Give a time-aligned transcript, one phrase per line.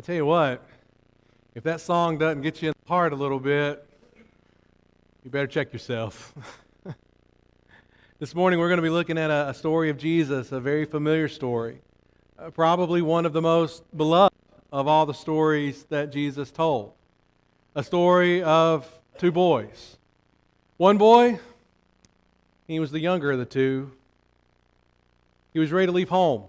[0.00, 0.66] I tell you what,
[1.54, 3.86] if that song doesn't get you in the heart a little bit,
[5.22, 6.32] you better check yourself.
[8.18, 10.86] this morning we're going to be looking at a, a, story of Jesus, a very
[10.86, 11.82] familiar story,
[12.38, 14.34] uh, probably one of the most beloved
[14.72, 16.94] of all the stories that Jesus told.
[17.74, 18.88] A story of
[19.18, 19.98] two boys.
[20.78, 21.38] One boy,
[22.66, 23.92] he was the younger of the two.
[25.52, 26.44] He was ready to leave home.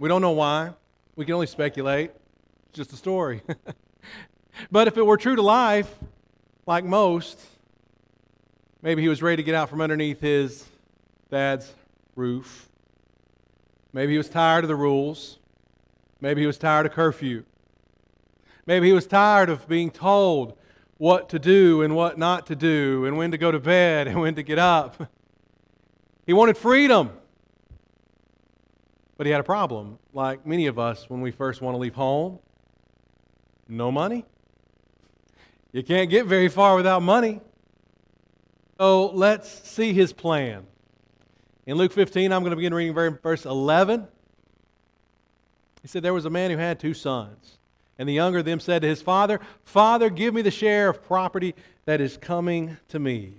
[0.00, 0.72] We don't know why.
[1.14, 2.10] We can only speculate.
[2.74, 3.40] Just a story.
[4.72, 5.94] but if it were true to life,
[6.66, 7.40] like most,
[8.82, 10.64] maybe he was ready to get out from underneath his
[11.30, 11.72] dad's
[12.16, 12.68] roof.
[13.92, 15.38] Maybe he was tired of the rules.
[16.20, 17.44] Maybe he was tired of curfew.
[18.66, 20.58] Maybe he was tired of being told
[20.98, 24.20] what to do and what not to do, and when to go to bed and
[24.20, 25.12] when to get up.
[26.26, 27.12] He wanted freedom.
[29.16, 31.94] But he had a problem, like many of us when we first want to leave
[31.94, 32.40] home.
[33.68, 34.24] No money.
[35.72, 37.40] You can't get very far without money.
[38.78, 40.66] So let's see his plan.
[41.66, 44.06] In Luke 15, I'm going to begin reading verse 11.
[45.82, 47.58] He said, There was a man who had two sons.
[47.98, 51.02] And the younger of them said to his father, Father, give me the share of
[51.04, 53.34] property that is coming to me.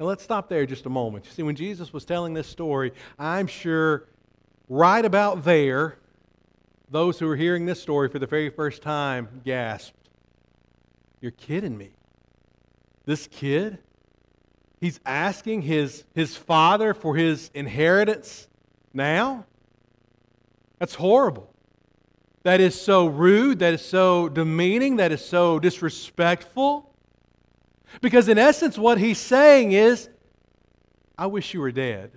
[0.00, 1.26] Now let's stop there just a moment.
[1.26, 4.08] You see, when Jesus was telling this story, I'm sure
[4.68, 5.98] right about there,
[6.92, 10.08] those who are hearing this story for the very first time gasped,
[11.20, 11.90] You're kidding me.
[13.06, 13.78] This kid?
[14.80, 18.46] He's asking his, his father for his inheritance
[18.92, 19.46] now?
[20.78, 21.52] That's horrible.
[22.42, 23.60] That is so rude.
[23.60, 24.96] That is so demeaning.
[24.96, 26.92] That is so disrespectful.
[28.00, 30.08] Because, in essence, what he's saying is,
[31.16, 32.10] I wish you were dead.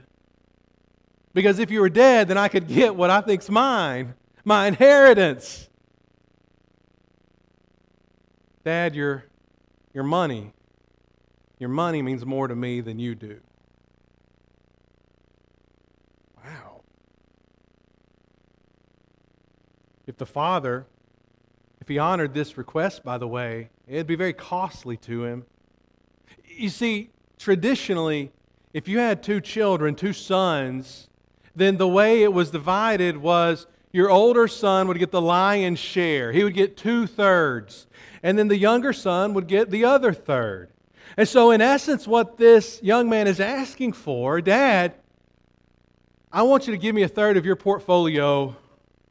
[1.33, 4.15] Because if you were dead, then I could get what I think's mine,
[4.45, 5.67] my inheritance.
[8.63, 9.25] Dad, your,
[9.93, 10.53] your money,
[11.59, 13.41] your money means more to me than you do.
[16.43, 16.81] Wow.
[20.05, 20.85] If the father,
[21.81, 25.45] if he honored this request, by the way, it'd be very costly to him.
[26.47, 28.31] You see, traditionally,
[28.73, 31.07] if you had two children, two sons,
[31.55, 36.33] then the way it was divided was your older son would get the lion's share.
[36.33, 37.87] He would get two thirds.
[38.21, 40.69] And then the younger son would get the other third.
[41.15, 44.95] And so, in essence, what this young man is asking for, Dad,
[46.29, 48.57] I want you to give me a third of your portfolio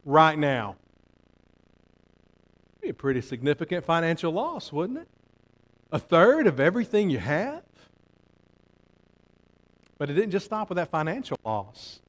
[0.04, 0.76] right now.
[2.74, 5.08] It'd Be a pretty significant financial loss, wouldn't it?
[5.92, 7.62] A third of everything you have?
[9.96, 12.00] But it didn't just stop with that financial loss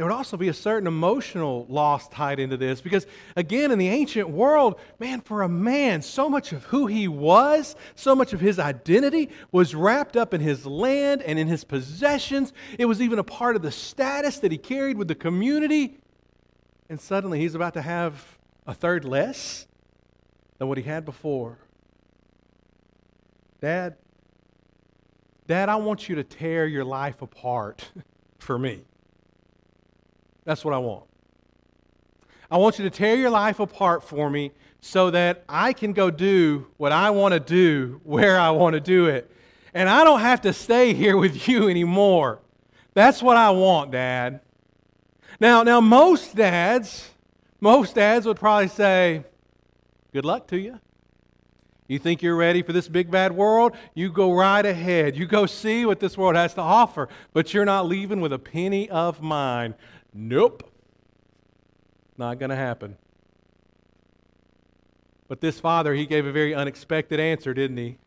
[0.00, 3.06] there would also be a certain emotional loss tied into this because,
[3.36, 7.76] again, in the ancient world, man, for a man, so much of who he was,
[7.96, 12.54] so much of his identity was wrapped up in his land and in his possessions.
[12.78, 15.98] It was even a part of the status that he carried with the community.
[16.88, 19.66] And suddenly he's about to have a third less
[20.56, 21.58] than what he had before.
[23.60, 23.96] Dad,
[25.46, 27.90] Dad, I want you to tear your life apart
[28.38, 28.84] for me.
[30.50, 31.04] That's what I want.
[32.50, 34.50] I want you to tear your life apart for me
[34.80, 38.80] so that I can go do what I want to do where I want to
[38.80, 39.30] do it.
[39.74, 42.40] And I don't have to stay here with you anymore.
[42.94, 44.40] That's what I want, Dad.
[45.38, 47.10] Now, now most dads,
[47.60, 49.22] most dads would probably say,
[50.12, 50.80] Good luck to you.
[51.90, 53.76] You think you're ready for this big bad world?
[53.94, 55.16] You go right ahead.
[55.16, 58.38] You go see what this world has to offer, but you're not leaving with a
[58.38, 59.74] penny of mine.
[60.12, 60.70] Nope.
[62.16, 62.96] Not going to happen.
[65.28, 67.98] But this father, he gave a very unexpected answer, didn't he?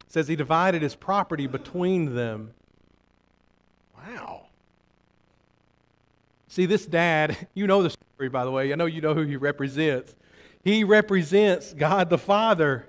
[0.00, 2.54] It says he divided his property between them.
[3.94, 4.46] Wow.
[6.48, 8.72] See, this dad, you know the story, by the way.
[8.72, 10.14] I know you know who he represents.
[10.64, 12.86] He represents God the Father.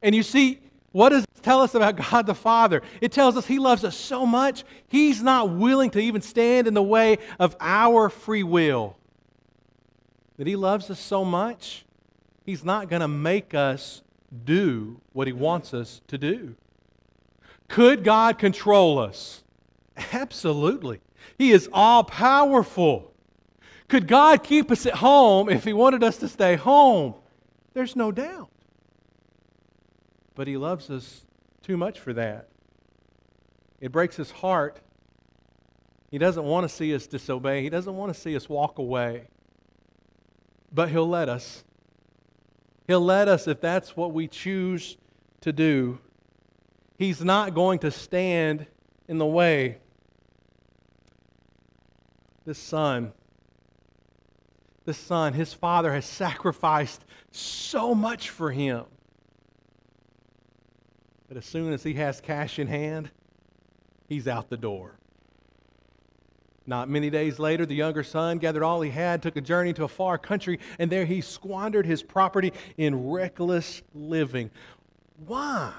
[0.00, 0.60] And you see,
[0.96, 2.80] what does it tell us about God the Father?
[3.02, 6.72] It tells us He loves us so much, He's not willing to even stand in
[6.72, 8.96] the way of our free will.
[10.38, 11.84] That He loves us so much,
[12.46, 14.00] He's not going to make us
[14.46, 16.56] do what He wants us to do.
[17.68, 19.44] Could God control us?
[20.14, 21.00] Absolutely.
[21.36, 23.12] He is all powerful.
[23.88, 27.16] Could God keep us at home if He wanted us to stay home?
[27.74, 28.48] There's no doubt
[30.36, 31.24] but he loves us
[31.62, 32.48] too much for that.
[33.80, 34.78] It breaks his heart.
[36.10, 39.26] He doesn't want to see us disobey, he doesn't want to see us walk away.
[40.72, 41.64] but He'll let us.
[42.86, 44.96] He'll let us if that's what we choose
[45.40, 45.98] to do.
[46.98, 48.66] He's not going to stand
[49.08, 49.78] in the way.
[52.44, 53.12] This son,
[54.84, 58.84] this son, his father has sacrificed so much for him.
[61.28, 63.10] But as soon as he has cash in hand,
[64.08, 64.98] he's out the door.
[66.68, 69.84] Not many days later, the younger son gathered all he had, took a journey to
[69.84, 74.50] a far country, and there he squandered his property in reckless living.
[75.24, 75.72] Why?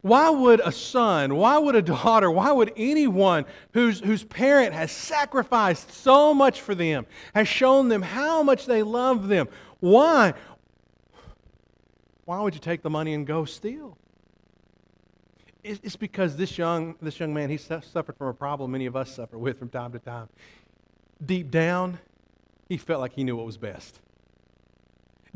[0.00, 4.90] Why would a son, why would a daughter, why would anyone whose, whose parent has
[4.90, 9.48] sacrificed so much for them, has shown them how much they love them,
[9.80, 10.34] why?
[12.26, 13.96] Why would you take the money and go steal?
[15.64, 19.14] It's because this young, this young man, he suffered from a problem many of us
[19.14, 20.28] suffer with from time to time.
[21.24, 21.98] Deep down,
[22.68, 24.00] he felt like he knew what was best.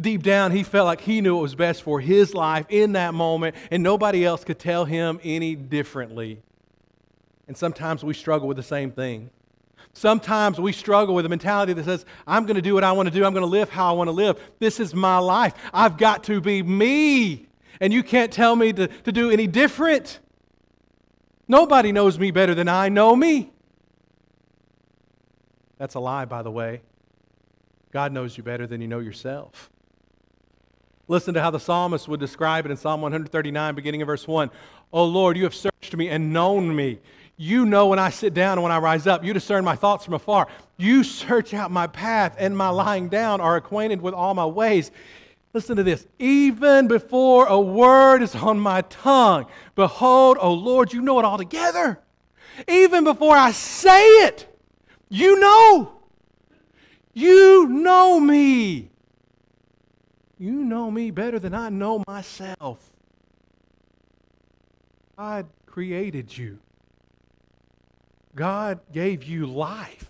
[0.01, 3.15] Deep down, he felt like he knew what was best for his life in that
[3.15, 6.41] moment, and nobody else could tell him any differently.
[7.49, 9.31] And sometimes we struggle with the same thing.
[9.95, 13.09] Sometimes we struggle with a mentality that says, I'm going to do what I want
[13.09, 13.25] to do.
[13.25, 14.39] I'm going to live how I want to live.
[14.61, 15.55] This is my life.
[15.73, 17.48] I've got to be me
[17.81, 20.21] and you can't tell me to, to do any different.
[21.47, 23.53] Nobody knows me better than I know me.
[25.79, 26.83] That's a lie, by the way.
[27.91, 29.71] God knows you better than you know yourself.
[31.07, 34.51] Listen to how the psalmist would describe it in Psalm 139, beginning of verse 1.
[34.93, 36.99] Oh Lord, you have searched me and known me.
[37.39, 39.25] You know when I sit down and when I rise up.
[39.25, 40.49] You discern my thoughts from afar.
[40.77, 44.91] You search out my path and my lying down are acquainted with all my ways.
[45.53, 46.07] Listen to this.
[46.19, 51.39] Even before a word is on my tongue, behold, O Lord, you know it all
[51.39, 52.01] together.
[52.67, 54.47] Even before I say it,
[55.09, 55.93] you know.
[57.15, 58.91] You know me.
[60.39, 62.79] You know me better than I know myself.
[65.17, 66.59] God created you.
[68.37, 70.08] God gave you life.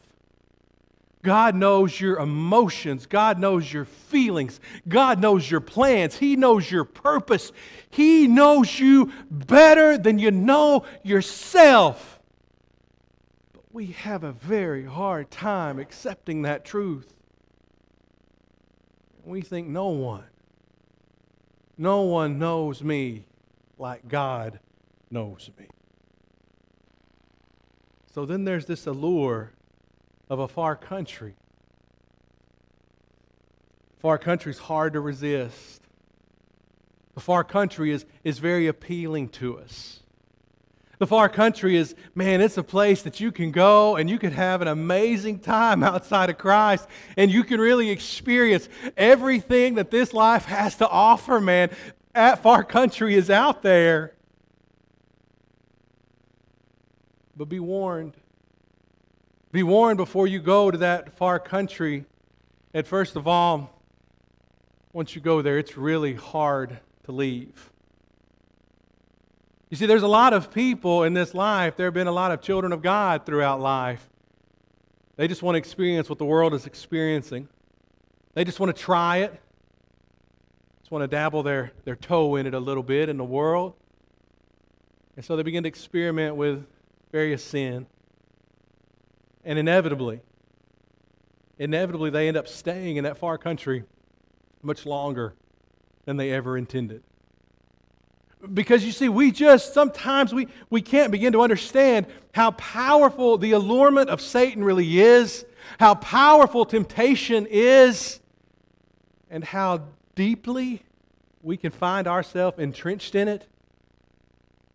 [1.22, 3.06] God knows your emotions.
[3.06, 4.60] God knows your feelings.
[4.86, 6.16] God knows your plans.
[6.16, 7.52] He knows your purpose.
[7.90, 12.20] He knows you better than you know yourself.
[13.52, 17.12] But we have a very hard time accepting that truth.
[19.24, 20.24] We think no one,
[21.76, 23.24] no one knows me
[23.76, 24.60] like God
[25.10, 25.66] knows me.
[28.14, 29.52] So then there's this allure
[30.28, 31.34] of a far country.
[33.98, 35.82] Far country is hard to resist.
[37.14, 40.00] The far country is, is very appealing to us.
[40.98, 44.32] The far country is, man, it's a place that you can go and you can
[44.32, 46.86] have an amazing time outside of Christ
[47.16, 51.70] and you can really experience everything that this life has to offer, man.
[52.14, 54.14] At far country is out there.
[57.36, 58.14] But be warned
[59.50, 62.04] be warned before you go to that far country
[62.72, 63.70] that, first of all,
[64.92, 67.70] once you go there, it's really hard to leave.
[69.70, 72.30] You see, there's a lot of people in this life, there have been a lot
[72.30, 74.06] of children of God throughout life.
[75.16, 77.48] They just want to experience what the world is experiencing.
[78.34, 79.40] They just want to try it.
[80.80, 83.74] Just want to dabble their, their toe in it a little bit in the world.
[85.16, 86.64] And so they begin to experiment with
[87.10, 87.86] various sin.
[89.48, 90.20] And inevitably,
[91.58, 93.84] inevitably, they end up staying in that far country
[94.62, 95.32] much longer
[96.04, 97.02] than they ever intended.
[98.52, 103.52] Because you see, we just sometimes we, we can't begin to understand how powerful the
[103.52, 105.46] allurement of Satan really is,
[105.80, 108.20] how powerful temptation is,
[109.30, 109.80] and how
[110.14, 110.82] deeply
[111.42, 113.46] we can find ourselves entrenched in it.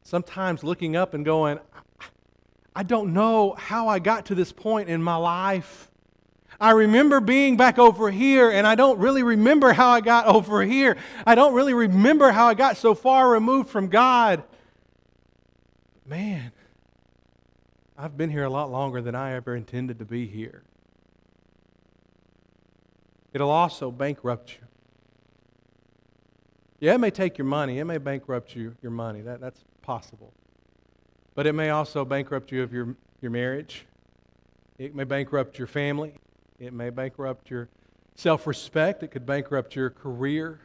[0.01, 1.59] Sometimes looking up and going,
[2.75, 5.89] I don't know how I got to this point in my life.
[6.59, 10.63] I remember being back over here, and I don't really remember how I got over
[10.63, 10.97] here.
[11.25, 14.43] I don't really remember how I got so far removed from God.
[16.05, 16.51] Man,
[17.97, 20.63] I've been here a lot longer than I ever intended to be here.
[23.33, 24.67] It'll also bankrupt you.
[26.79, 29.21] Yeah, it may take your money, it may bankrupt you, your money.
[29.21, 30.33] That, that's possible.
[31.35, 33.85] But it may also bankrupt you of your, your marriage.
[34.77, 36.15] It may bankrupt your family.
[36.59, 37.69] It may bankrupt your
[38.15, 39.03] self respect.
[39.03, 40.59] It could bankrupt your career.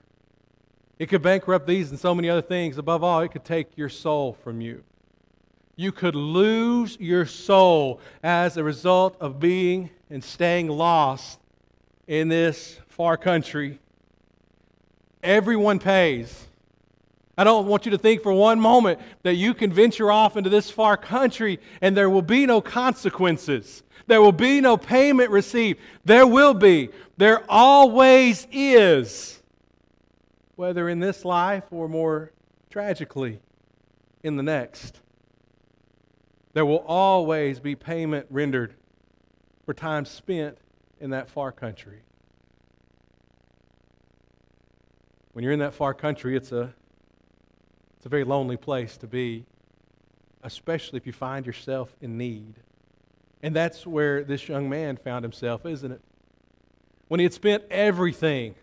[0.99, 2.77] It could bankrupt these and so many other things.
[2.77, 4.83] Above all, it could take your soul from you.
[5.77, 11.39] You could lose your soul as a result of being and staying lost
[12.09, 13.79] in this far country,
[15.23, 16.48] everyone pays.
[17.39, 20.51] I don't want you to think for one moment that you can venture off into
[20.51, 23.85] this far country and there will be no consequences.
[24.09, 25.79] There will be no payment received.
[26.05, 26.91] There will be.
[27.17, 29.41] There always is.
[30.57, 32.33] Whether in this life or more
[32.71, 33.39] tragically
[34.25, 35.01] in the next.
[36.55, 38.75] There will always be payment rendered
[39.65, 40.59] for time spent
[40.99, 42.01] in that far country.
[45.35, 46.75] When you're in that far country, it's a,
[47.99, 49.45] it's a very lonely place to be,
[50.45, 52.55] especially if you find yourself in need.
[53.43, 56.01] And that's where this young man found himself, isn't it?
[57.09, 58.55] When he had spent everything,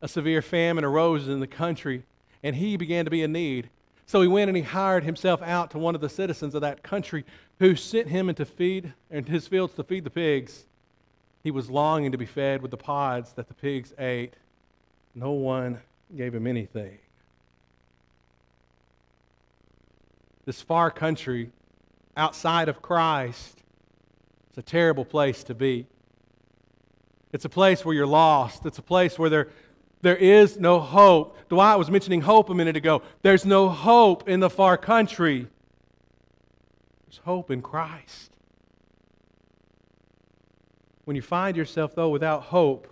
[0.00, 2.04] a severe famine arose in the country,
[2.44, 3.68] and he began to be in need.
[4.06, 6.84] So he went and he hired himself out to one of the citizens of that
[6.84, 7.24] country
[7.58, 10.66] who sent him into feed into his fields to feed the pigs.
[11.42, 14.34] He was longing to be fed with the pods that the pigs ate.
[15.16, 15.80] No one
[16.16, 16.98] gave him anything.
[20.48, 21.50] This far country
[22.16, 23.62] outside of Christ
[24.50, 25.86] is a terrible place to be.
[27.34, 28.64] It's a place where you're lost.
[28.64, 29.48] It's a place where there
[30.00, 31.36] there is no hope.
[31.50, 33.02] Dwight was mentioning hope a minute ago.
[33.20, 35.48] There's no hope in the far country.
[37.04, 38.32] There's hope in Christ.
[41.04, 42.90] When you find yourself, though, without hope,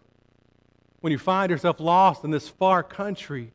[1.01, 3.55] when you find yourself lost in this far country,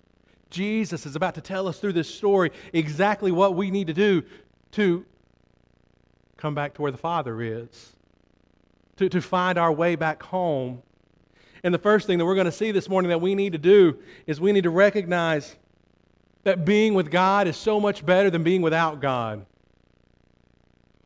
[0.52, 4.24] Jesus is about to tell us through this story exactly what we need to do
[4.74, 5.06] to
[6.38, 7.94] come back to where the Father is,
[8.98, 10.84] to, to find our way back home
[11.64, 13.60] and the first thing that we're going to see this morning that we need to
[13.60, 15.56] do is we need to recognize
[16.44, 19.46] that being with God is so much better than being without God.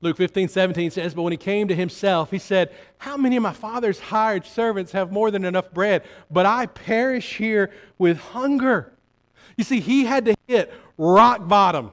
[0.01, 3.43] Luke 15, 17 says, But when he came to himself, he said, How many of
[3.43, 6.03] my father's hired servants have more than enough bread?
[6.31, 8.93] But I perish here with hunger.
[9.57, 11.91] You see, he had to hit rock bottom.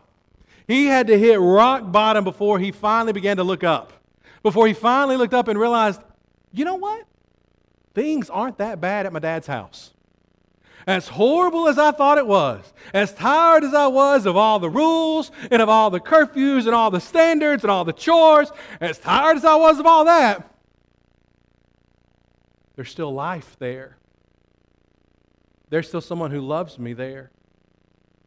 [0.66, 3.92] He had to hit rock bottom before he finally began to look up.
[4.42, 6.00] Before he finally looked up and realized,
[6.52, 7.07] you know what?
[7.95, 9.90] things aren't that bad at my dad's house.
[10.87, 14.71] As horrible as I thought it was, as tired as I was of all the
[14.71, 18.50] rules and of all the curfews and all the standards and all the chores,
[18.81, 20.49] as tired as I was of all that,
[22.75, 23.97] there's still life there.
[25.71, 27.31] There's still someone who loves me there.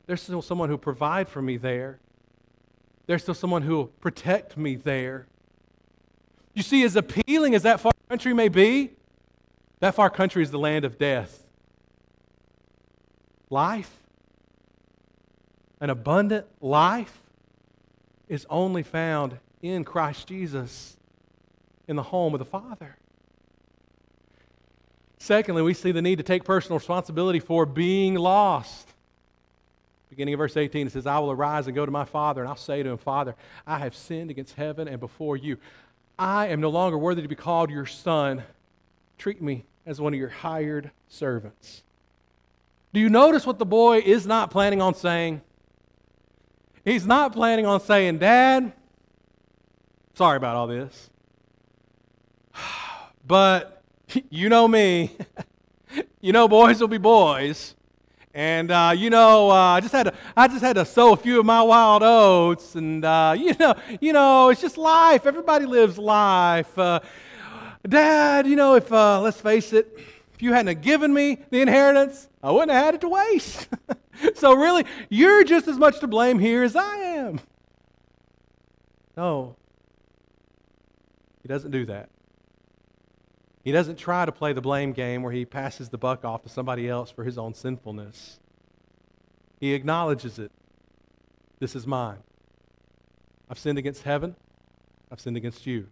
[0.07, 1.99] There's still someone who provide for me there.
[3.07, 5.27] There's still someone who will protect me there.
[6.53, 8.91] You see, as appealing as that far country may be,
[9.79, 11.45] that far country is the land of death.
[13.49, 13.99] Life,
[15.79, 17.21] an abundant life,
[18.27, 20.97] is only found in Christ Jesus
[21.87, 22.97] in the home of the Father.
[25.19, 28.94] Secondly, we see the need to take personal responsibility for being lost.
[30.15, 32.47] Beginning of verse 18, it says, I will arise and go to my father, and
[32.47, 33.35] I'll say to him, Father,
[33.67, 35.57] I have sinned against heaven and before you.
[36.17, 38.43] I am no longer worthy to be called your son.
[39.17, 41.83] Treat me as one of your hired servants.
[42.93, 45.41] Do you notice what the boy is not planning on saying?
[46.85, 48.71] He's not planning on saying, Dad,
[50.13, 51.09] sorry about all this.
[53.27, 53.81] But
[54.29, 55.17] you know me.
[56.21, 57.74] you know, boys will be boys.
[58.35, 61.15] And uh, you know, uh, I just had to, I just had to sow a
[61.15, 65.25] few of my wild oats, and uh, you know, you know, it's just life.
[65.25, 66.77] Everybody lives life.
[66.77, 66.99] Uh,
[67.87, 69.87] Dad, you know, if, uh, let's face it,
[70.33, 73.69] if you hadn't given me the inheritance, I wouldn't have had it to waste.
[74.35, 77.39] so, really, you're just as much to blame here as I am.
[79.15, 79.55] No,
[81.41, 82.09] he doesn't do that.
[83.65, 86.49] He doesn't try to play the blame game where he passes the buck off to
[86.49, 88.39] somebody else for his own sinfulness.
[89.59, 90.51] He acknowledges it.
[91.59, 92.19] This is mine.
[93.49, 94.35] I've sinned against heaven.
[95.11, 95.87] I've sinned against you.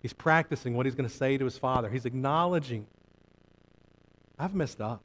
[0.00, 1.88] He's practicing what he's going to say to his father.
[1.88, 2.88] He's acknowledging,
[4.36, 5.04] I've messed up,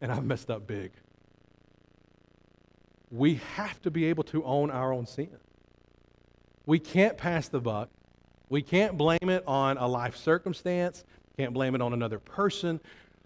[0.00, 0.92] and I've messed up big.
[3.10, 5.36] We have to be able to own our own sin.
[6.64, 7.90] We can't pass the buck.
[8.52, 11.04] We can't blame it on a life circumstance.
[11.38, 12.80] Can't blame it on another person.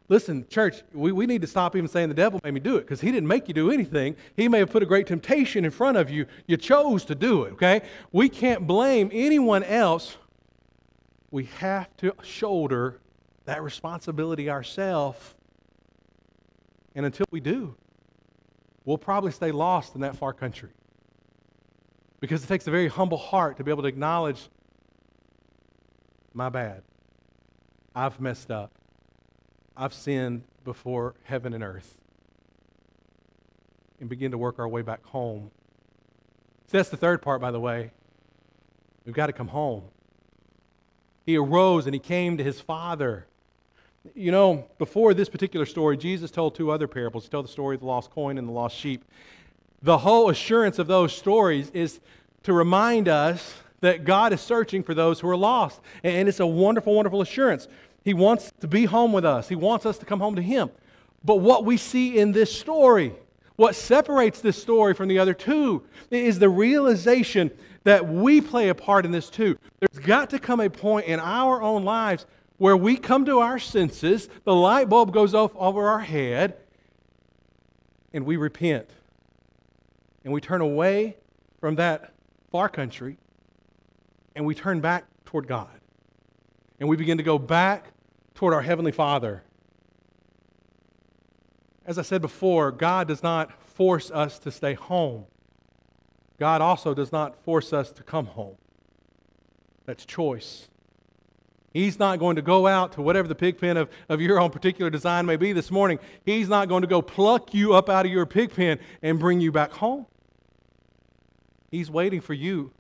[0.09, 2.83] Listen, church, we, we need to stop even saying the devil made me do it
[2.83, 4.15] because he didn't make you do anything.
[4.37, 6.27] He may have put a great temptation in front of you.
[6.47, 7.83] You chose to do it, okay?
[8.13, 10.17] We can't blame anyone else
[11.33, 13.01] we have to shoulder
[13.47, 15.35] that responsibility ourselves.
[16.95, 17.75] And until we do,
[18.85, 20.71] we'll probably stay lost in that far country.
[22.21, 24.49] Because it takes a very humble heart to be able to acknowledge,
[26.37, 26.83] my bad.
[27.95, 28.71] I've messed up.
[29.77, 31.97] I've sinned before heaven and earth.
[33.99, 35.51] And begin to work our way back home.
[36.67, 37.91] So that's the third part, by the way.
[39.07, 39.85] We've got to come home.
[41.25, 43.27] He arose and he came to his father.
[44.15, 47.25] You know, before this particular story, Jesus told two other parables.
[47.25, 49.05] He told the story of the lost coin and the lost sheep.
[49.83, 51.99] The whole assurance of those stories is
[52.43, 55.81] to remind us that God is searching for those who are lost.
[56.03, 57.69] And it's a wonderful, wonderful assurance.
[58.05, 60.71] He wants to be home with us, He wants us to come home to Him.
[61.25, 63.13] But what we see in this story,
[63.57, 67.51] what separates this story from the other two, is the realization
[67.83, 69.59] that we play a part in this too.
[69.81, 72.27] There's got to come a point in our own lives
[72.59, 76.57] where we come to our senses, the light bulb goes off over our head,
[78.15, 78.89] and we repent.
[80.25, 81.17] And we turn away
[81.61, 82.13] from that
[82.51, 83.19] far country
[84.37, 85.81] and we turn back toward God.
[86.79, 87.87] And we begin to go back
[88.35, 89.43] toward our Heavenly Father.
[91.87, 95.25] As I said before, God does not force us to stay home.
[96.39, 98.57] God also does not force us to come home.
[99.87, 100.69] That's choice.
[101.73, 104.51] He's not going to go out to whatever the pig pen of, of your own
[104.51, 105.99] particular design may be this morning.
[106.27, 109.41] He's not going to go pluck you up out of your pig pen and bring
[109.41, 110.07] you back home.
[111.71, 112.73] He's waiting for you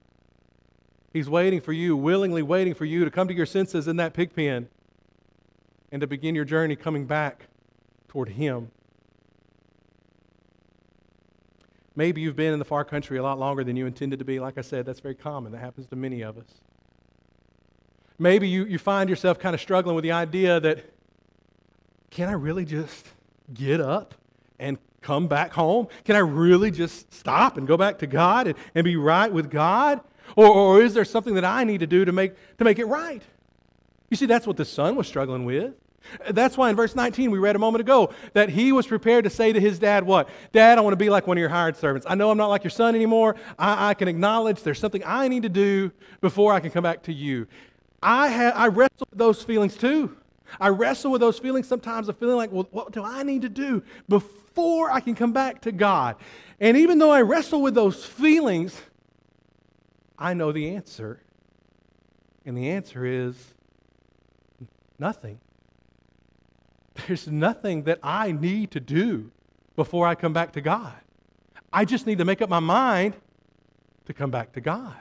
[1.16, 4.12] He's waiting for you, willingly waiting for you to come to your senses in that
[4.12, 4.68] pig pen
[5.90, 7.46] and to begin your journey coming back
[8.06, 8.70] toward Him.
[11.94, 14.38] Maybe you've been in the far country a lot longer than you intended to be.
[14.38, 15.52] Like I said, that's very common.
[15.52, 16.61] That happens to many of us.
[18.18, 20.85] Maybe you, you find yourself kind of struggling with the idea that,
[22.11, 23.06] can I really just
[23.54, 24.14] get up
[24.58, 25.88] and come back home?
[26.04, 29.50] Can I really just stop and go back to God and, and be right with
[29.50, 30.02] God?
[30.35, 32.87] Or, or is there something that I need to do to make, to make it
[32.87, 33.23] right?
[34.11, 35.75] You see, that's what the son was struggling with.
[36.30, 39.30] That's why in verse 19 we read a moment ago that he was prepared to
[39.30, 40.28] say to his dad, What?
[40.52, 42.06] Dad, I want to be like one of your hired servants.
[42.08, 43.36] I know I'm not like your son anymore.
[43.58, 47.02] I, I can acknowledge there's something I need to do before I can come back
[47.04, 47.47] to you.
[48.02, 50.17] I, ha- I wrestle with those feelings too.
[50.60, 53.49] I wrestle with those feelings sometimes of feeling like, Well, what do I need to
[53.49, 56.17] do before I can come back to God?
[56.60, 58.80] And even though I wrestle with those feelings,
[60.19, 61.21] I know the answer.
[62.45, 63.37] And the answer is
[64.99, 65.41] nothing.
[67.07, 69.31] There's nothing that I need to do
[69.75, 70.95] before I come back to God.
[71.73, 73.17] I just need to make up my mind
[74.07, 74.97] to come back to God.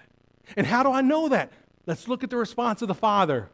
[0.58, 1.52] And how do I know that?
[1.86, 3.50] Let's look at the response of the Father.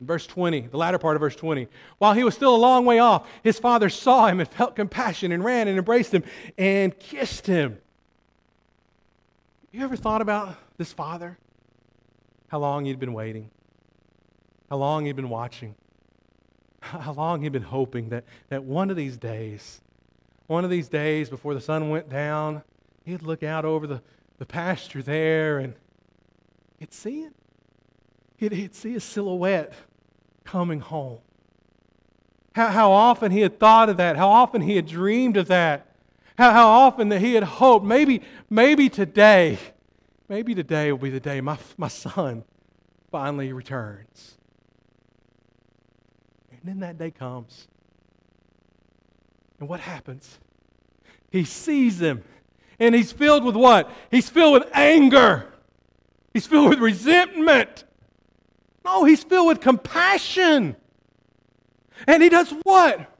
[0.00, 1.68] Verse 20, the latter part of verse 20.
[1.98, 5.32] While he was still a long way off, his father saw him and felt compassion
[5.32, 6.22] and ran and embraced him
[6.58, 7.78] and kissed him.
[9.76, 11.36] You ever thought about this father?
[12.48, 13.50] How long he'd been waiting?
[14.70, 15.74] How long he'd been watching?
[16.80, 19.82] How long he'd been hoping that, that one of these days,
[20.46, 22.62] one of these days before the sun went down,
[23.04, 24.00] he'd look out over the,
[24.38, 25.74] the pasture there and
[26.78, 27.34] he'd see it.
[28.38, 29.74] He'd, he'd see a silhouette
[30.42, 31.18] coming home.
[32.54, 35.85] How, how often he had thought of that, how often he had dreamed of that.
[36.38, 39.58] How, how often that he had hoped, maybe, maybe today,
[40.28, 42.44] maybe today will be the day my, my son
[43.10, 44.36] finally returns.
[46.50, 47.68] And then that day comes.
[49.58, 50.38] And what happens?
[51.30, 52.22] He sees him.
[52.78, 53.90] And he's filled with what?
[54.10, 55.52] He's filled with anger.
[56.34, 57.84] He's filled with resentment.
[58.84, 60.76] No, he's filled with compassion.
[62.06, 63.10] And he does what?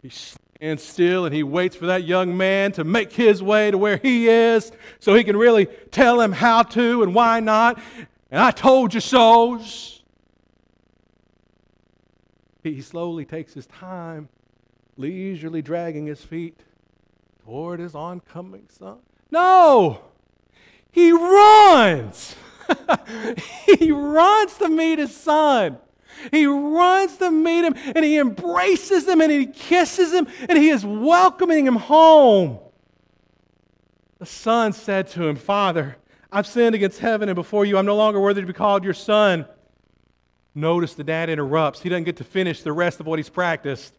[0.00, 0.10] He
[0.64, 3.98] and still, and he waits for that young man to make his way to where
[3.98, 7.78] he is so he can really tell him how to and why not.
[8.30, 10.02] And I told you so's.
[12.62, 14.30] He slowly takes his time,
[14.96, 16.58] leisurely dragging his feet
[17.44, 19.00] toward his oncoming son.
[19.30, 20.00] No!
[20.90, 22.36] He runs!
[23.78, 25.76] he runs to meet his son.
[26.30, 30.70] He runs to meet him and he embraces him and he kisses him and he
[30.70, 32.58] is welcoming him home.
[34.18, 35.96] The son said to him, Father,
[36.32, 37.78] I've sinned against heaven and before you.
[37.78, 39.46] I'm no longer worthy to be called your son.
[40.54, 41.80] Notice the dad interrupts.
[41.80, 43.94] He doesn't get to finish the rest of what he's practiced.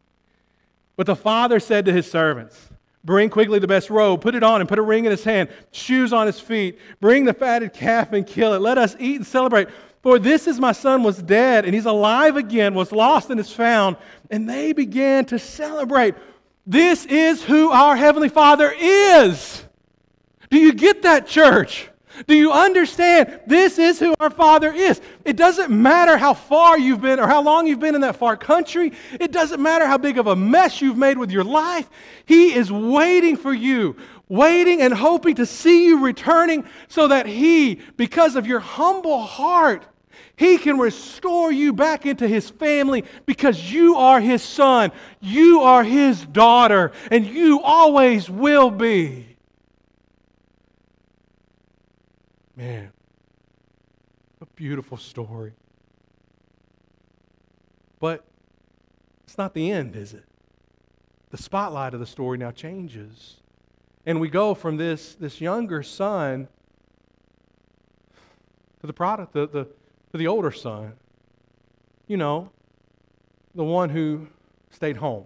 [0.96, 2.70] But the father said to his servants,
[3.04, 5.50] Bring quickly the best robe, put it on and put a ring in his hand,
[5.72, 6.80] shoes on his feet.
[7.00, 8.62] Bring the fatted calf and kill it.
[8.62, 9.68] Let us eat and celebrate.
[10.06, 13.52] For this is my son was dead, and he's alive again, was lost and is
[13.52, 13.98] found.
[14.30, 16.14] And they began to celebrate.
[16.68, 19.66] This is who our Heavenly Father is.
[20.52, 21.90] Do you get that, church?
[22.28, 23.40] Do you understand?
[23.48, 25.02] This is who our Father is.
[25.26, 28.38] It doesn't matter how far you've been or how long you've been in that far
[28.38, 28.94] country.
[29.20, 31.90] It doesn't matter how big of a mess you've made with your life.
[32.28, 33.96] He is waiting for you,
[34.30, 39.84] waiting and hoping to see you returning so that He, because of your humble heart,
[40.38, 45.84] He can restore you back into His family because you are His son, you are
[45.84, 49.38] His daughter, and you always will be.
[52.56, 52.92] Man,
[54.42, 55.54] a beautiful story.
[58.00, 58.26] But
[59.24, 60.26] it's not the end, is it?
[61.32, 63.38] The spotlight of the story now changes.
[64.06, 66.48] And we go from this, this younger son
[68.82, 69.68] to the product, the, the,
[70.16, 70.94] to the older son.
[72.08, 72.50] You know,
[73.54, 74.28] the one who
[74.72, 75.26] stayed home.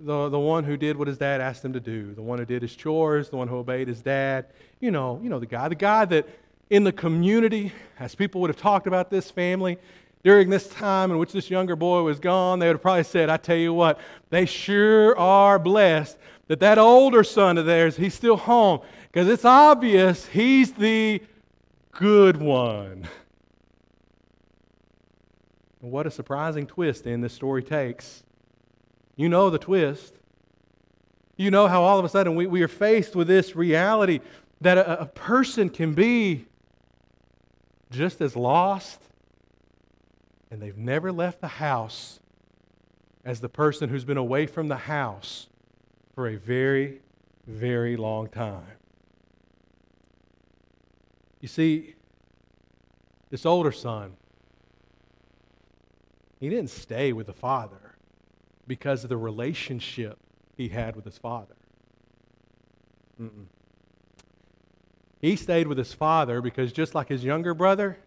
[0.00, 2.46] The, the one who did what his dad asked him to do, the one who
[2.46, 4.46] did his chores, the one who obeyed his dad.
[4.80, 6.26] You know, you know the guy, the guy that
[6.70, 9.76] in the community, as people would have talked about this family
[10.22, 13.28] during this time in which this younger boy was gone, they would have probably said,
[13.28, 13.98] I tell you what,
[14.30, 18.80] they sure are blessed that that older son of theirs, he's still home
[19.12, 21.20] because it's obvious he's the
[21.92, 23.06] good one.
[25.82, 28.22] And what a surprising twist in this story takes.
[29.16, 30.14] You know the twist.
[31.36, 34.20] You know how all of a sudden we, we are faced with this reality
[34.60, 36.46] that a, a person can be
[37.90, 39.00] just as lost
[40.50, 42.20] and they've never left the house
[43.24, 45.48] as the person who's been away from the house
[46.14, 47.00] for a very,
[47.46, 48.78] very long time.
[51.40, 51.94] You see,
[53.30, 54.16] this older son,
[56.40, 57.96] he didn't stay with the father
[58.66, 60.18] because of the relationship
[60.56, 61.56] he had with his father.
[63.20, 63.46] Mm-mm.
[65.20, 67.98] He stayed with his father because, just like his younger brother,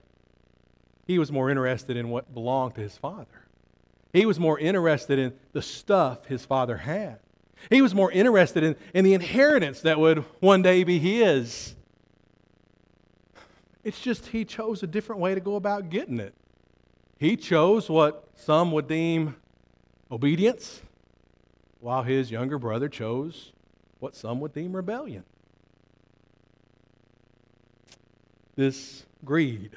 [1.06, 3.48] he was more interested in what belonged to his father.
[4.14, 7.20] He was more interested in the stuff his father had.
[7.70, 11.76] He was more interested in, in the inheritance that would one day be his.
[13.84, 16.34] It's just he chose a different way to go about getting it.
[17.22, 19.36] He chose what some would deem
[20.12, 20.82] obedience,
[21.80, 23.52] while his younger brother chose
[24.00, 25.24] what some would deem rebellion.
[28.56, 29.70] This greed,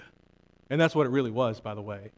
[0.70, 2.12] and that's what it really was, by the way.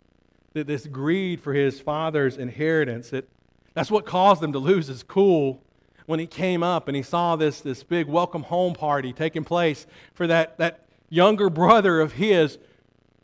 [0.54, 3.28] This greed for his father's inheritance, it,
[3.74, 5.60] that's what caused him to lose his cool
[6.06, 9.88] when he came up and he saw this, this big welcome home party taking place
[10.14, 12.58] for that, that younger brother of his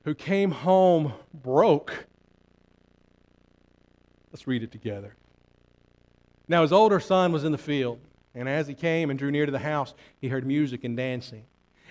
[0.05, 2.07] who came home broke
[4.33, 5.15] Let's read it together.
[6.49, 8.01] Now, his older son was in the field,
[8.35, 11.45] and as he came and drew near to the house, he heard music and dancing.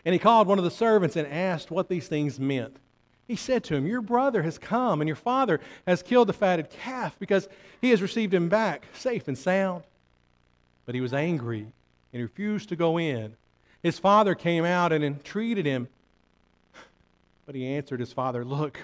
[0.03, 2.77] And he called one of the servants and asked what these things meant.
[3.27, 6.71] He said to him, Your brother has come, and your father has killed the fatted
[6.71, 7.47] calf because
[7.79, 9.83] he has received him back safe and sound.
[10.87, 11.67] But he was angry
[12.11, 13.35] and refused to go in.
[13.83, 15.87] His father came out and entreated him.
[17.45, 18.79] But he answered his father, Look,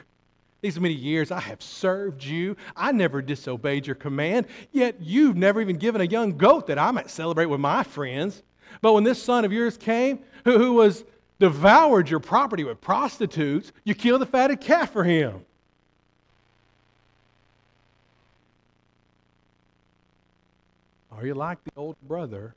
[0.61, 2.57] these many years I have served you.
[2.75, 6.91] I never disobeyed your command, yet you've never even given a young goat that I
[6.91, 8.43] might celebrate with my friends.
[8.81, 11.05] But when this son of yours came, who, who was
[11.39, 15.45] devoured your property with prostitutes, you killed the fatted calf for him.
[21.11, 22.53] Are you like the older brother?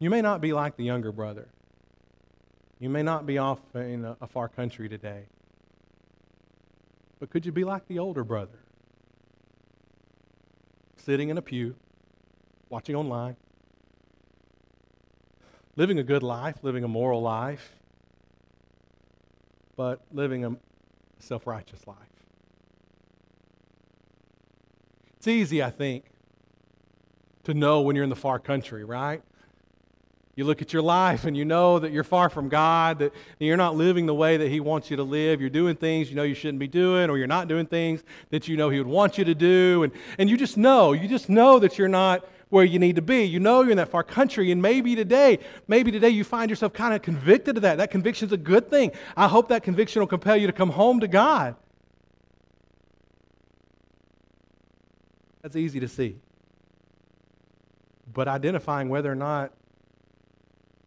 [0.00, 1.48] You may not be like the younger brother.
[2.80, 5.24] You may not be off in a, a far country today,
[7.18, 8.60] but could you be like the older brother?
[10.96, 11.74] Sitting in a pew,
[12.68, 13.36] watching online,
[15.76, 17.72] living a good life, living a moral life,
[19.76, 20.56] but living a
[21.18, 21.96] self righteous life.
[25.16, 26.04] It's easy, I think,
[27.42, 29.22] to know when you're in the far country, right?
[30.38, 33.56] You look at your life and you know that you're far from God, that you're
[33.56, 35.40] not living the way that He wants you to live.
[35.40, 38.46] You're doing things you know you shouldn't be doing, or you're not doing things that
[38.46, 39.82] you know He would want you to do.
[39.82, 43.02] And, and you just know, you just know that you're not where you need to
[43.02, 43.24] be.
[43.24, 46.72] You know you're in that far country, and maybe today, maybe today you find yourself
[46.72, 47.78] kind of convicted of that.
[47.78, 48.92] That conviction's a good thing.
[49.16, 51.56] I hope that conviction will compel you to come home to God.
[55.42, 56.14] That's easy to see.
[58.14, 59.50] But identifying whether or not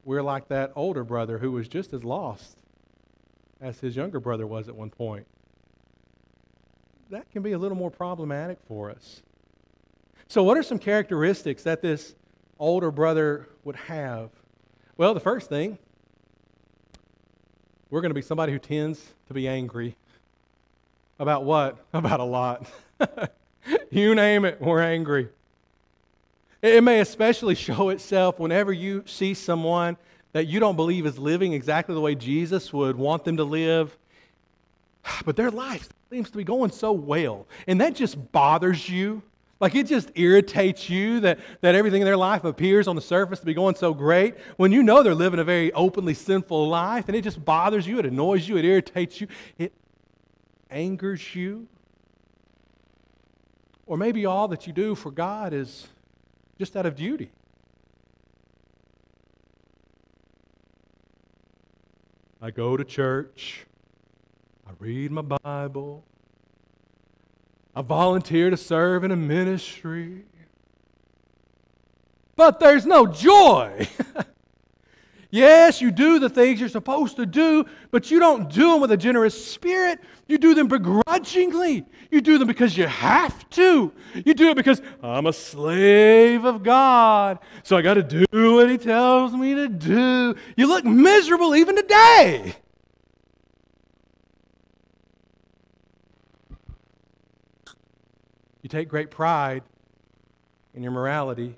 [0.04, 2.58] we're like that older brother who was just as lost
[3.60, 5.28] as his younger brother was at one point.
[7.10, 9.22] That can be a little more problematic for us.
[10.28, 12.16] So, what are some characteristics that this
[12.58, 14.30] older brother would have?
[14.98, 15.78] Well, the first thing,
[17.90, 19.98] we're going to be somebody who tends to be angry.
[21.20, 21.86] About what?
[21.94, 22.66] About a lot.
[23.92, 25.28] you name it, we're angry.
[26.62, 29.98] It may especially show itself whenever you see someone
[30.34, 33.98] that you don't believe is living exactly the way Jesus would want them to live,
[35.26, 37.48] but their life seems to be going so well.
[37.68, 39.24] And that just bothers you.
[39.60, 43.40] Like it just irritates you that, that everything in their life appears on the surface
[43.40, 47.08] to be going so great when you know they're living a very openly sinful life
[47.08, 49.28] and it just bothers you, it annoys you, it irritates you,
[49.60, 49.72] it
[50.72, 51.68] angers you.
[53.86, 55.88] Or maybe all that you do for God is
[56.62, 57.32] just out of duty.
[62.40, 63.66] I go to church.
[64.68, 66.04] I read my Bible.
[67.76, 70.26] I volunteer to serve in a ministry.
[72.36, 73.88] But there's no joy.
[75.32, 78.92] yes, you do the things you're supposed to do, but you don't do them with
[78.92, 80.00] a generous spirit.
[80.28, 81.86] You do them begrudgingly.
[82.12, 83.92] You do them because you have to.
[84.14, 88.70] You do it because I'm a slave of God, so I got to do what
[88.70, 90.36] He tells me to do.
[90.56, 92.56] You look miserable even today.
[98.62, 99.64] You take great pride
[100.74, 101.56] in your morality.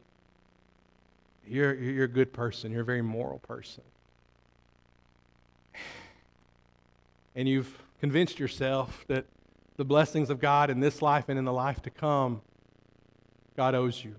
[1.46, 2.72] You're, you're a good person.
[2.72, 3.84] You're a very moral person.
[7.36, 9.26] And you've convinced yourself that
[9.78, 12.42] the blessings of God in this life and in the life to come,
[13.58, 14.16] God owes you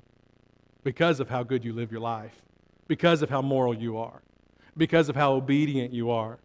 [0.82, 2.42] because of how good you live your life,
[2.88, 4.22] because of how moral you are,
[4.76, 6.38] because of how obedient you are.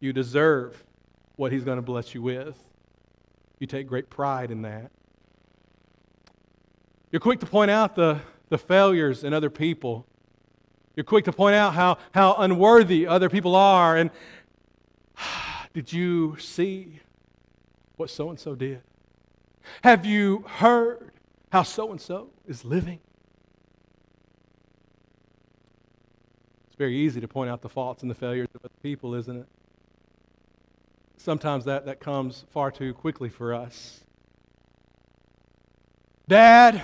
[0.00, 0.84] You deserve
[1.36, 2.58] what He's going to bless you with.
[3.58, 4.90] You take great pride in that.
[7.10, 10.06] You're quick to point out the, the failures in other people.
[10.94, 13.96] You're quick to point out how, how unworthy other people are.
[13.96, 14.10] And
[15.74, 17.00] did you see
[17.96, 18.82] what so and so did?
[19.82, 21.12] Have you heard
[21.50, 22.98] how so and so is living?
[26.66, 29.36] It's very easy to point out the faults and the failures of other people, isn't
[29.36, 29.46] it?
[31.16, 34.00] Sometimes that, that comes far too quickly for us.
[36.28, 36.82] Dad,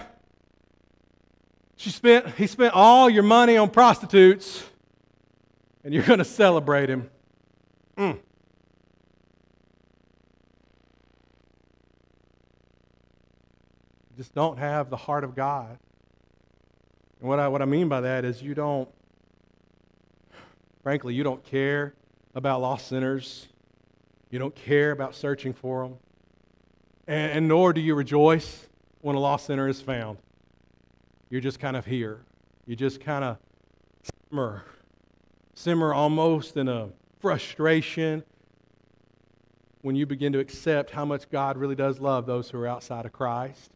[1.78, 4.64] she spent, he spent all your money on prostitutes,
[5.84, 7.08] and you're going to celebrate him.
[7.96, 8.18] Mm.
[14.16, 15.78] Just don't have the heart of God.
[17.20, 18.88] And what I, what I mean by that is you don't,
[20.82, 21.94] frankly, you don't care
[22.34, 23.46] about lost sinners.
[24.30, 25.98] You don't care about searching for them.
[27.06, 28.66] And, and nor do you rejoice
[29.00, 30.18] when a lost sinner is found.
[31.30, 32.22] You're just kind of here.
[32.66, 33.38] You just kind of
[34.30, 34.64] simmer,
[35.54, 36.88] simmer almost in a
[37.20, 38.22] frustration
[39.82, 43.06] when you begin to accept how much God really does love those who are outside
[43.06, 43.70] of Christ,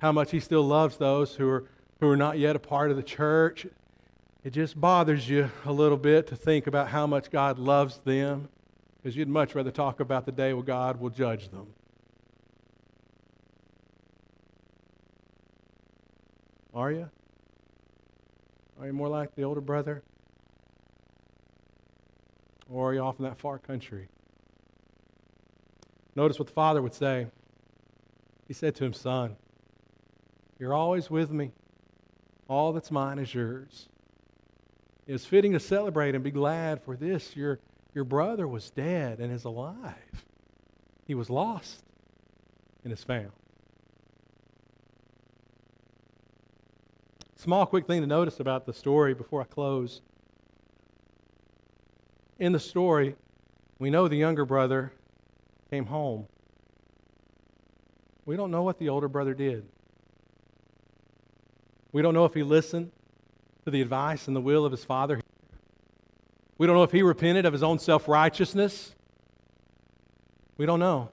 [0.00, 1.64] how much He still loves those who are,
[2.00, 3.66] who are not yet a part of the church.
[4.42, 8.48] It just bothers you a little bit to think about how much God loves them
[8.96, 11.66] because you'd much rather talk about the day when God will judge them.
[16.74, 17.08] Are you?
[18.80, 20.02] Are you more like the older brother?
[22.68, 24.08] Or are you off in that far country?
[26.16, 27.28] Notice what the father would say.
[28.48, 29.36] He said to him, Son,
[30.58, 31.52] you're always with me.
[32.48, 33.88] All that's mine is yours.
[35.06, 37.36] It is fitting to celebrate and be glad for this.
[37.36, 37.60] Your,
[37.94, 40.24] your brother was dead and is alive.
[41.06, 41.84] He was lost
[42.82, 43.32] and is found.
[47.44, 50.00] Small, quick thing to notice about the story before I close.
[52.38, 53.16] In the story,
[53.78, 54.94] we know the younger brother
[55.70, 56.26] came home.
[58.24, 59.66] We don't know what the older brother did.
[61.92, 62.92] We don't know if he listened
[63.66, 65.20] to the advice and the will of his father.
[66.56, 68.94] We don't know if he repented of his own self righteousness.
[70.56, 71.10] We don't know.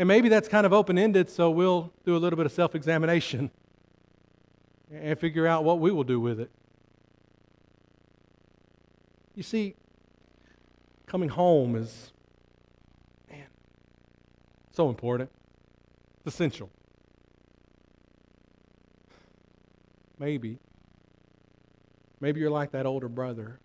[0.00, 2.74] And maybe that's kind of open ended, so we'll do a little bit of self
[2.74, 3.52] examination
[4.92, 6.50] and figure out what we will do with it.
[9.34, 9.74] You see,
[11.06, 12.12] coming home is,
[13.30, 13.46] man,
[14.72, 15.30] so important.
[16.18, 16.70] It's essential.
[20.18, 20.58] Maybe.
[22.20, 23.58] Maybe you're like that older brother.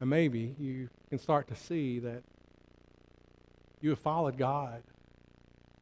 [0.00, 2.22] And maybe you can start to see that
[3.80, 4.82] you have followed God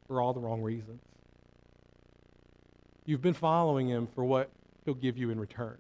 [0.07, 1.03] for all the wrong reasons
[3.11, 4.51] You've been following him for what
[4.85, 5.79] he'll give you in return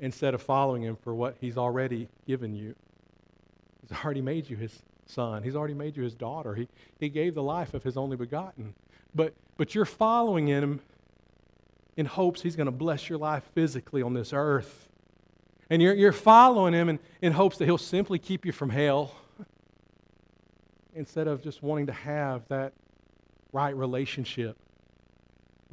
[0.00, 2.74] instead of following him for what he's already given you.
[3.80, 5.44] He's already made you his son.
[5.44, 6.56] He's already made you his daughter.
[6.56, 6.66] He,
[6.98, 8.74] he gave the life of his only begotten.
[9.14, 10.80] But, but you're following him
[11.96, 14.88] in hopes he's going to bless your life physically on this earth.
[15.70, 19.14] And you're, you're following him in, in hopes that he'll simply keep you from hell
[20.96, 22.72] instead of just wanting to have that
[23.52, 24.56] right relationship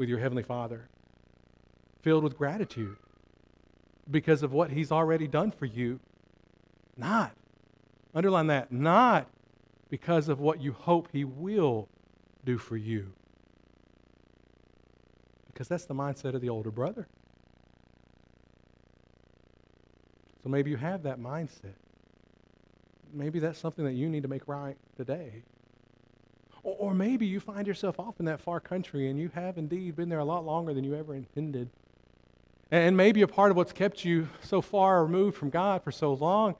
[0.01, 0.89] with your Heavenly Father,
[2.01, 2.97] filled with gratitude
[4.09, 5.99] because of what He's already done for you.
[6.97, 7.33] Not,
[8.15, 9.27] underline that, not
[9.91, 11.87] because of what you hope He will
[12.43, 13.13] do for you.
[15.45, 17.07] Because that's the mindset of the older brother.
[20.41, 21.75] So maybe you have that mindset.
[23.13, 25.43] Maybe that's something that you need to make right today.
[26.63, 29.95] Or, or, maybe you find yourself off in that far country and you have indeed
[29.95, 31.69] been there a lot longer than you ever intended.
[32.69, 36.13] And maybe a part of what's kept you so far removed from God for so
[36.13, 36.55] long,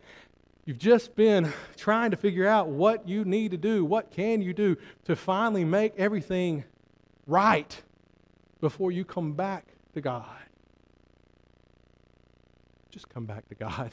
[0.66, 4.54] you've just been trying to figure out what you need to do, what can you
[4.54, 6.64] do to finally make everything
[7.28, 7.82] right
[8.60, 10.26] before you come back to God.
[12.92, 13.92] Just come back to God.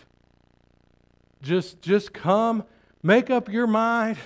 [1.41, 2.65] Just, just come,
[3.03, 4.19] make up your mind,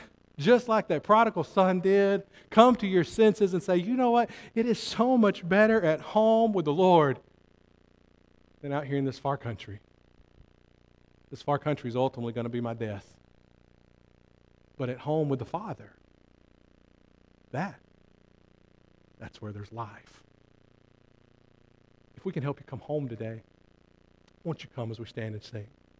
[0.42, 2.22] just like that prodigal son did.
[2.50, 4.30] Come to your senses and say, you know what?
[4.54, 7.18] It is so much better at home with the Lord
[8.60, 9.80] than out here in this far country.
[11.30, 13.06] This far country is ultimately going to be my death.
[14.76, 15.92] But at home with the Father,
[17.52, 17.78] that,
[19.18, 20.22] that's where there's life.
[22.16, 23.42] If we can help you come home today,
[24.44, 25.66] won't you come as we stand and sing?